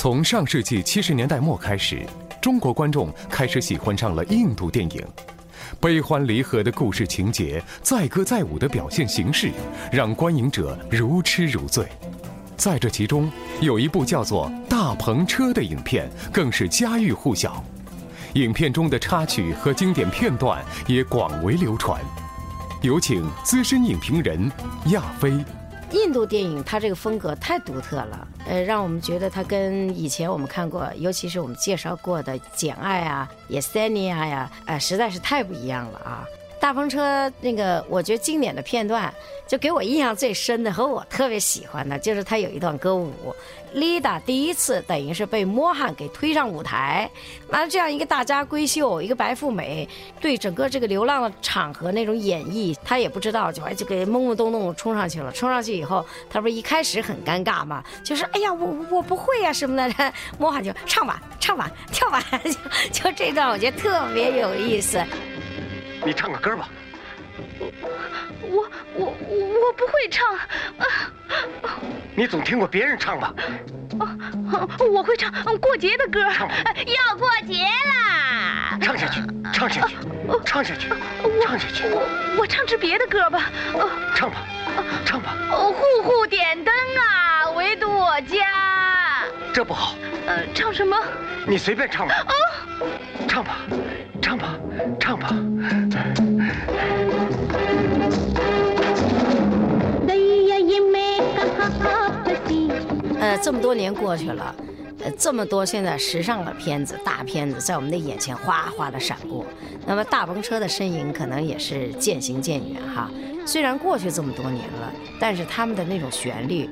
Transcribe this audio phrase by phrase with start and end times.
[0.00, 2.06] 从上世纪七十年代末开始，
[2.40, 5.06] 中国观众开始喜欢上了印度电影。
[5.78, 9.50] 悲欢离合的故事情节，载歌载舞的表现形式，
[9.92, 11.86] 让观影者如痴如醉。
[12.56, 13.30] 在这其中，
[13.60, 17.62] 有一部叫做《大篷车》的影片，更是家喻户晓。
[18.32, 22.00] 影片中的插曲和经典片段也广为流传。
[22.80, 24.50] 有请资深影评人
[24.86, 25.30] 亚飞。
[25.92, 33.28] 印度电影它这个风格太独特了，呃，让我们觉得它跟以前我们看过，尤其是我们介绍过的《简爱》啊、
[33.60, 36.24] 《Eternia》呀，呃，实在是太不一样了啊。
[36.60, 39.12] 大风车那个，我觉得经典的片段，
[39.48, 43.10] 就给我印象最深的和我特别喜欢的，就是他有一段歌舞，
[43.72, 47.10] 丽达第一次等于是被莫汉给推上舞台，
[47.48, 49.88] 完了这样一个大家闺秀，一个白富美，
[50.20, 55.32] 对整个这个流浪的场合那种演绎，她也不知道，就就给懵懵懂懂冲上去了。
[55.32, 62.52] 冲上去以后，她不是一开始很尴尬嘛，就是哎呀，我我不会呀什么的，莫汉就唱吧，唱吧，跳吧，就
[62.92, 65.02] 就这段我觉得特别有意思。
[66.04, 66.68] 你唱个歌吧。
[68.42, 70.26] 我我我不会唱。
[72.14, 73.32] 你总听过别人唱吧？
[74.92, 76.20] 我会唱过节的歌。
[76.20, 78.78] 要过节啦！
[78.82, 79.96] 唱下去，唱下去，
[80.44, 80.88] 唱下去，
[81.42, 81.84] 唱下去。
[81.88, 83.50] 我我唱支别的歌吧。
[84.14, 84.36] 唱吧，
[85.04, 85.34] 唱吧。
[85.50, 89.24] 户户点灯啊，唯独我家。
[89.54, 89.94] 这不好。
[90.26, 90.96] 呃，唱什么？
[91.46, 92.14] 你随便唱吧。
[92.14, 92.34] 啊，
[93.28, 93.58] 唱吧。
[94.22, 94.58] 唱吧，
[95.00, 95.34] 唱吧。
[103.18, 104.54] 呃，这么多年过去了，
[105.02, 109.44] 呃，这么多现在时尚的片子、大片子在我们的眼前哗哗的闪过。
[109.86, 113.10] 那么大篷车的身影可能也是渐行渐远哈。
[113.46, 116.68] 虽然过去这么多年了，但是他们的那种旋律，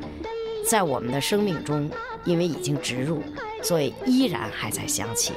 [0.67, 1.91] 在我们的生命中，
[2.25, 3.23] 因为已经植入，
[3.63, 5.33] 所以依然还在响起。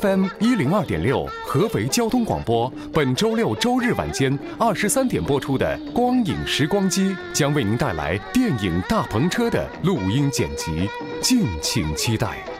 [0.00, 2.72] FM 一零二点六，合肥交通广播。
[2.90, 10.88] 本周六、周日晚间二十三点播出的《光影时光机》，将为您带来电影《大篷车》的录音剪辑，
[11.20, 12.53] 敬请期待。